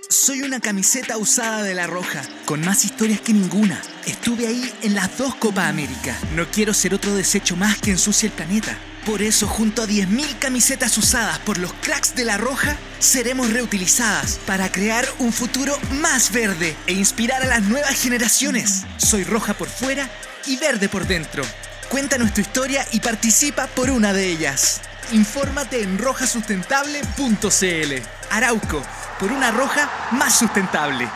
[0.08, 3.82] Soy una camiseta usada de la Roja, con más historias que ninguna.
[4.06, 6.16] Estuve ahí en las dos Copa América.
[6.36, 8.78] No quiero ser otro desecho más que ensucie el planeta.
[9.11, 14.38] Por eso, junto a 10.000 camisetas usadas por los cracks de la Roja, seremos reutilizadas
[14.46, 18.85] para crear un futuro más verde e inspirar a las nuevas generaciones.
[18.99, 20.09] Soy roja por fuera
[20.46, 21.42] y verde por dentro.
[21.88, 24.81] Cuéntanos tu historia y participa por una de ellas.
[25.11, 27.92] Infórmate en rojasustentable.cl.
[28.31, 28.81] Arauco,
[29.18, 31.09] por una roja más sustentable.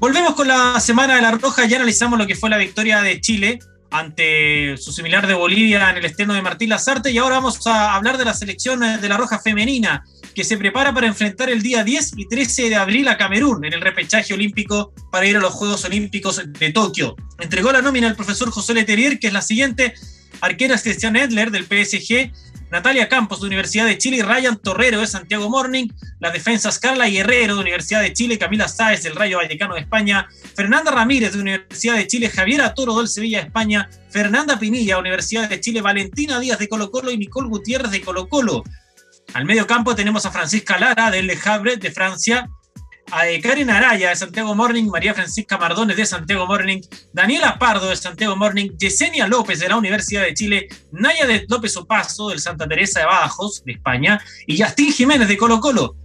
[0.00, 3.20] Volvemos con la semana de la Roja, ya analizamos lo que fue la victoria de
[3.20, 7.66] Chile ante su similar de Bolivia en el externo de Martín Lazarte y ahora vamos
[7.66, 11.62] a hablar de la selección de la Roja femenina que se prepara para enfrentar el
[11.62, 15.40] día 10 y 13 de abril a Camerún en el repechaje olímpico para ir a
[15.40, 17.16] los Juegos Olímpicos de Tokio.
[17.40, 19.94] Entregó la nómina el profesor José Leterier, que es la siguiente,
[20.40, 22.30] arqueras Cristian Edler del PSG,
[22.70, 25.88] Natalia Campos de Universidad de Chile Ryan Torrero de Santiago Morning,
[26.20, 30.28] las defensas Carla Guerrero de Universidad de Chile, Camila Sáez del Rayo Vallecano de España,
[30.54, 35.48] Fernanda Ramírez de Universidad de Chile, Javiera Toro del Sevilla de España, Fernanda Pinilla, Universidad
[35.48, 38.62] de Chile, Valentina Díaz de Colo Colo y Nicole Gutiérrez de Colo Colo.
[39.32, 42.48] Al medio campo tenemos a Francisca Lara del Le Havre de Francia,
[43.10, 46.80] a Karen Araya de Santiago Morning, María Francisca Mardones de Santiago Morning,
[47.12, 51.76] Daniela Pardo de Santiago Morning, Yesenia López de la Universidad de Chile, Naya de López
[51.76, 55.96] Opaso del Santa Teresa de Bajos de España y Justín Jiménez de Colo Colo.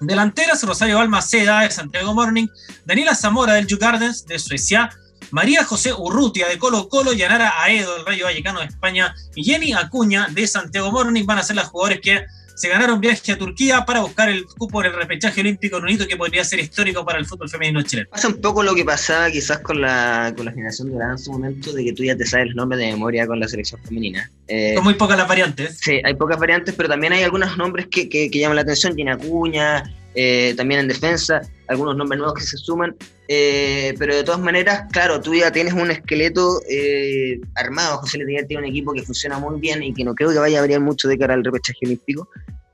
[0.00, 2.46] Delanteras, Rosario Balmaceda de Santiago Morning,
[2.84, 4.90] Daniela Zamora del Ju Gardens de Suecia,
[5.30, 9.72] María José Urrutia de Colo Colo, Yanara Aedo del Rayo Vallecano de España y Jenny
[9.72, 13.84] Acuña de Santiago Morning van a ser las jugadores que se ganaron viaje a Turquía
[13.84, 17.04] para buscar el cupo en el repechaje olímpico en un hito que podría ser histórico
[17.04, 18.08] para el fútbol femenino chileno.
[18.10, 21.32] Pasa un poco lo que pasaba quizás con la, con la generación de en su
[21.32, 24.30] momento, de que tú ya te sabes el nombre de memoria con la selección femenina.
[24.48, 25.78] Eh, son muy pocas las variantes.
[25.80, 28.94] Sí, hay pocas variantes, pero también hay algunos nombres que, que, llaman la atención.
[28.94, 29.82] Gina Cuña,
[30.14, 32.94] eh, también en defensa, algunos nombres nuevos que se suman.
[33.34, 37.96] Eh, pero de todas maneras, claro, tú ya tienes un esqueleto eh, armado.
[37.96, 40.58] José Letelier tiene un equipo que funciona muy bien y que no creo que vaya
[40.58, 42.28] a variar mucho de cara al repechaje olímpico.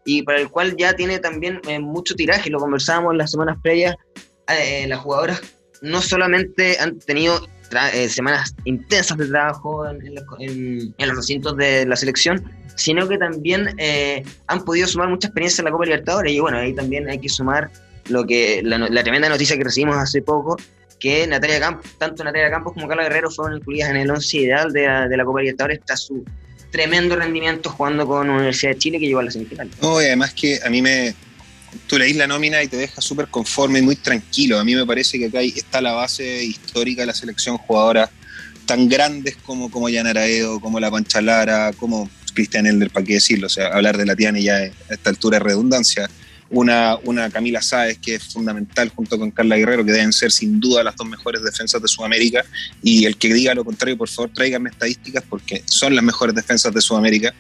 [0.05, 3.95] Y para el cual ya tiene también mucho tiraje, lo conversábamos en las semanas previas.
[4.89, 5.41] las jugadoras
[5.81, 7.47] no solamente han tenido
[8.09, 10.01] semanas intensas de trabajo en,
[10.99, 12.43] en, los recintos de la selección,
[12.75, 16.33] sino que también eh, han podido sumar mucha experiencia en la Copa Libertadores.
[16.33, 17.71] Y bueno, ahí también hay que sumar
[18.09, 20.57] lo que la, tremenda noticia que recibimos hace poco,
[20.99, 24.73] que Natalia Campos, tanto Natalia Campos como Carla Guerrero fueron incluidas en el once ideal
[24.73, 26.25] de la, de la Copa Libertadores tras su
[26.71, 29.71] tremendo rendimiento jugando con Universidad de Chile que llegó a la semifinal.
[29.81, 31.15] No, y además que a mí me...
[31.87, 34.59] Tú leís la nómina y te deja súper conforme y muy tranquilo.
[34.59, 38.11] A mí me parece que acá está la base histórica de la selección jugadora
[38.65, 43.15] tan grandes como, como Yanara Edo, como la Pancha Lara, como Cristian Elder, ¿para qué
[43.15, 43.47] decirlo?
[43.47, 46.09] O sea, hablar de la Tiani ya a esta altura es redundancia.
[46.51, 50.61] Una, una Camila Sáez que es fundamental junto con Carla Guerrero, que deben ser sin
[50.61, 52.45] duda las dos mejores defensas de Sudamérica.
[52.83, 56.73] Y el que diga lo contrario, por favor, tráiganme estadísticas porque son las mejores defensas
[56.73, 57.35] de Sudamérica.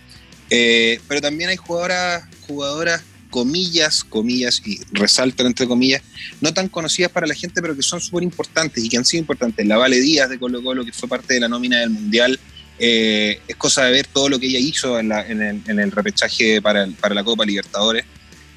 [0.50, 6.02] Eh, pero también hay jugadoras, jugadoras, comillas, comillas, y resaltan entre comillas,
[6.40, 9.20] no tan conocidas para la gente, pero que son súper importantes y que han sido
[9.20, 9.66] importantes.
[9.66, 12.38] La Vale Díaz de Colo Colo, que fue parte de la nómina del Mundial,
[12.78, 17.24] eh, es cosa de ver todo lo que ella hizo en, el, repechaje para, la
[17.24, 18.04] Copa Libertadores,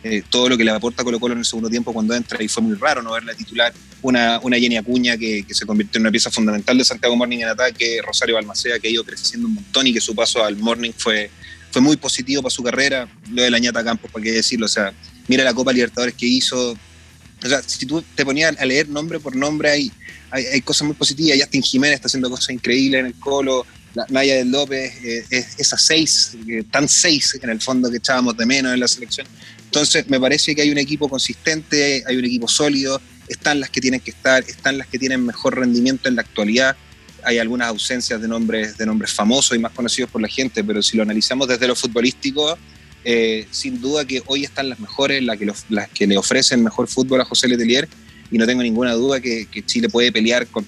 [0.04, 2.48] eh, todo lo que le aporta Colo Colo en el segundo tiempo cuando entra y
[2.48, 6.12] fue muy raro no verla titular, una, una Jenny Acuña que, se convirtió en una
[6.12, 9.86] pieza fundamental de Santiago Morning en ataque, Rosario Balmaceda que ha ido creciendo un montón
[9.86, 11.30] y que su paso al Morning fue,
[11.72, 14.70] fue muy positivo para su carrera, lo de la ñata Campos, para qué decirlo, o
[14.70, 14.92] sea,
[15.28, 19.20] mira la Copa Libertadores que hizo, o sea, si tú te ponías a leer nombre
[19.20, 19.92] por nombre, hay,
[20.32, 21.40] hay, hay cosas muy positivas.
[21.40, 25.82] Justin Jiménez está haciendo cosas increíbles en el Colo la del López, eh, es, esas
[25.82, 26.38] seis,
[26.70, 29.28] tan seis en el fondo que echábamos de menos en la selección.
[29.66, 33.82] Entonces, me parece que hay un equipo consistente, hay un equipo sólido, están las que
[33.82, 36.76] tienen que estar, están las que tienen mejor rendimiento en la actualidad.
[37.24, 40.82] Hay algunas ausencias de nombres, de nombres famosos y más conocidos por la gente, pero
[40.82, 42.58] si lo analizamos desde lo futbolístico,
[43.04, 47.26] eh, sin duda que hoy están las mejores, las que, le ofrecen mejor fútbol a
[47.26, 47.88] José Letelier,
[48.32, 50.66] y no tengo ninguna duda que, Chile puede pelear con,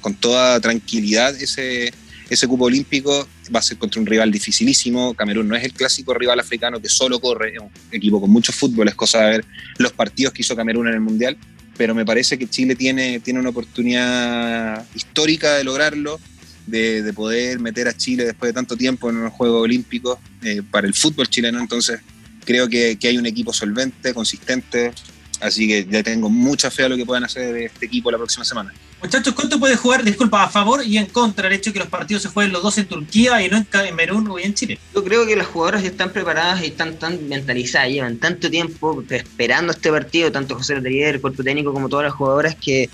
[0.00, 1.92] con toda tranquilidad ese,
[2.32, 5.12] ese cupo olímpico va a ser contra un rival dificilísimo.
[5.14, 8.52] Camerún no es el clásico rival africano que solo corre, es un equipo con mucho
[8.52, 9.44] fútbol, es cosa de ver
[9.78, 11.36] los partidos que hizo Camerún en el Mundial,
[11.76, 16.18] pero me parece que Chile tiene, tiene una oportunidad histórica de lograrlo,
[16.66, 20.86] de, poder meter a Chile después de tanto tiempo en unos Juegos Olímpicos eh, para
[20.86, 21.60] el fútbol chileno.
[21.60, 22.00] Entonces,
[22.46, 24.92] creo que, que hay un equipo solvente, consistente,
[25.40, 28.16] así que ya tengo mucha fe a lo que puedan hacer de este equipo la
[28.16, 28.72] próxima semana.
[29.02, 31.88] Muchachos, ¿cuánto puede jugar, disculpa, a favor y en contra el hecho de que los
[31.88, 34.78] partidos se jueguen los dos en Turquía y no en Camerún o en Chile?
[34.94, 39.72] Yo creo que las jugadoras están preparadas y están tan mentalizadas, llevan tanto tiempo esperando
[39.72, 42.88] este partido, tanto José Rodríguez, el cuerpo técnico, como todas las jugadoras, que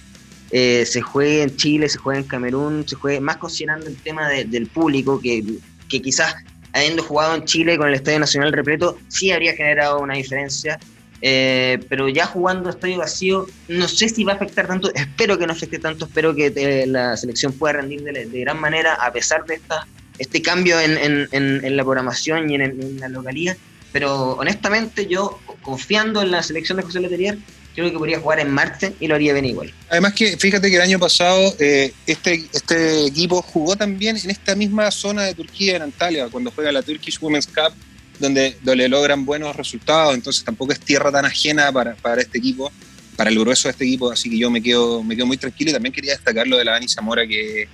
[0.51, 4.29] eh, se juegue en Chile, se juegue en Camerún, se juegue más considerando el tema
[4.29, 5.45] del público, que,
[5.91, 6.35] que quizás
[6.73, 10.79] habiendo jugado en Chile con el Estadio Nacional repleto, sí habría generado una diferencia.
[11.21, 15.47] Eh, pero ya jugando estadio vacío, no sé si va a afectar tanto, espero que
[15.47, 19.45] no afecte tanto, espero que eh, la selección pueda rendir de, gran manera a pesar
[19.47, 19.87] de esta,
[20.19, 23.57] este cambio en, en, en, la programación y en, la localidad.
[23.91, 27.39] Pero honestamente yo, confiando en la selección de José Letelier,
[27.75, 29.73] creo que podría jugar en Marte y lo haría bien igual.
[29.89, 34.55] Además que fíjate que el año pasado eh, este, este equipo jugó también en esta
[34.55, 37.73] misma zona de Turquía, en Antalya, cuando juega la Turkish Women's Cup,
[38.19, 42.73] donde, donde logran buenos resultados, entonces tampoco es tierra tan ajena para, para este equipo,
[43.17, 45.71] para el grueso de este equipo, así que yo me quedo, me quedo muy tranquilo
[45.71, 47.69] y también quería destacar lo de la Dani Zamora, que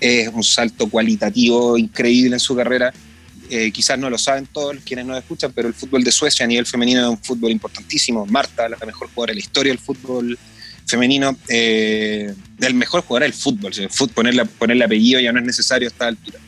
[0.00, 2.92] es un salto cualitativo increíble en su carrera.
[3.50, 6.48] Eh, quizás no lo saben todos quienes nos escuchan, pero el fútbol de Suecia a
[6.48, 8.26] nivel femenino es un fútbol importantísimo.
[8.26, 10.38] Marta, la mejor jugadora de la historia del fútbol
[10.86, 13.72] femenino, eh, el mejor jugador del fútbol.
[14.14, 16.38] ponerle, ponerle apellido ya no es necesario a esta altura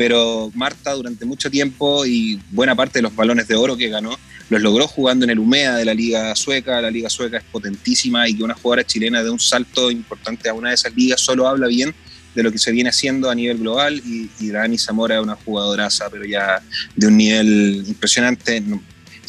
[0.00, 4.18] pero Marta durante mucho tiempo y buena parte de los balones de oro que ganó
[4.48, 6.80] los logró jugando en el UMEA de la Liga Sueca.
[6.80, 10.54] La Liga Sueca es potentísima y que una jugadora chilena de un salto importante a
[10.54, 11.94] una de esas ligas solo habla bien
[12.34, 15.36] de lo que se viene haciendo a nivel global y, y Dani Zamora es una
[15.36, 16.62] jugadoraza, pero ya
[16.96, 18.62] de un nivel impresionante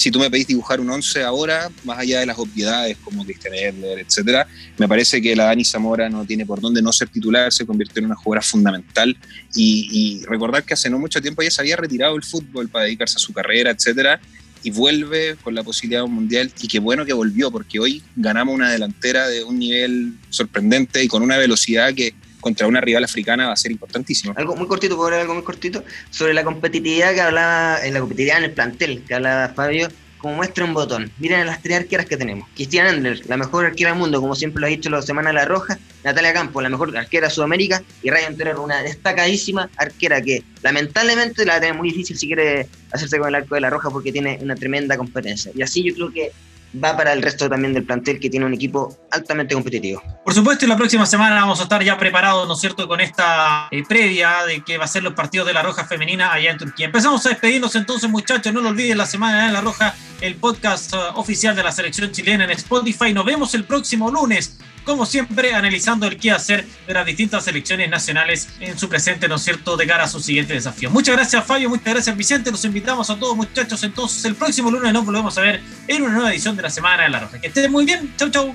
[0.01, 3.53] si tú me pedís dibujar un 11 ahora, más allá de las obviedades como Cristian
[3.53, 4.47] Edler, etcétera,
[4.79, 7.99] me parece que la Dani Zamora no tiene por dónde no ser titular, se convirtió
[7.99, 9.15] en una jugadora fundamental.
[9.53, 13.17] Y, recordar que hace no mucho tiempo ella se había retirado del fútbol para dedicarse
[13.17, 14.19] a su carrera, etcétera,
[14.63, 18.01] y vuelve con la posibilidad de un mundial y qué bueno que volvió porque hoy
[18.15, 23.03] ganamos una delantera de un nivel sorprendente y con una velocidad que contra una rival
[23.03, 24.33] africana va a ser importantísimo.
[24.35, 27.99] Algo muy cortito, puedo hablar algo muy cortito, sobre la competitividad que hablaba, en la
[27.99, 29.87] competitividad en el plantel, que hablaba Fabio,
[30.21, 31.11] como muestra un botón.
[31.17, 32.47] Miren las tres arqueras que tenemos.
[32.55, 35.45] Cristian Endler, la mejor arquera del mundo, como siempre lo ha dicho la Semana la
[35.45, 35.79] Roja.
[36.03, 37.81] Natalia Campos, la mejor arquera de Sudamérica.
[38.03, 43.17] Y Ryan Terror, una destacadísima arquera que lamentablemente la tener muy difícil si quiere hacerse
[43.17, 45.51] con el arco de la Roja porque tiene una tremenda competencia.
[45.55, 46.31] Y así yo creo que
[46.73, 50.01] va para el resto también del plantel que tiene un equipo altamente competitivo.
[50.23, 53.01] Por supuesto, y la próxima semana vamos a estar ya preparados, ¿no es cierto?, con
[53.01, 56.51] esta eh, previa de que va a ser los partidos de la Roja Femenina allá
[56.51, 56.85] en Turquía.
[56.87, 60.93] Empezamos a despedirnos entonces, muchachos, no lo olviden, la semana de la Roja, el podcast
[60.93, 63.13] uh, oficial de la selección chilena en Spotify.
[63.13, 67.89] Nos vemos el próximo lunes como siempre, analizando el qué hacer de las distintas selecciones
[67.89, 70.89] nacionales en su presente, ¿no es cierto?, de cara a su siguiente desafío.
[70.89, 72.51] Muchas gracias, Fabio, muchas gracias, Vicente.
[72.51, 73.83] Los invitamos a todos, muchachos.
[73.83, 77.03] Entonces, el próximo lunes nos volvemos a ver en una nueva edición de la Semana
[77.03, 77.39] de la Roja.
[77.39, 78.13] Que estén muy bien.
[78.17, 78.53] Chau, chau.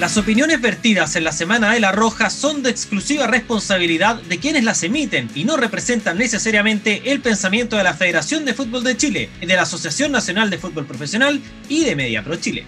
[0.00, 4.64] Las opiniones vertidas en la Semana de la Roja son de exclusiva responsabilidad de quienes
[4.64, 9.28] las emiten y no representan necesariamente el pensamiento de la Federación de Fútbol de Chile,
[9.42, 11.38] de la Asociación Nacional de Fútbol Profesional
[11.68, 12.64] y de Media Pro Chile.